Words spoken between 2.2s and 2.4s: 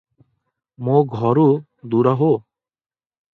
ହୋ!